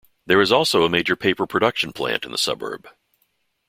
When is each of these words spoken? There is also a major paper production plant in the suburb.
There 0.25 0.41
is 0.41 0.51
also 0.51 0.81
a 0.83 0.89
major 0.89 1.15
paper 1.15 1.45
production 1.45 1.93
plant 1.93 2.25
in 2.25 2.31
the 2.31 2.37
suburb. 2.39 2.87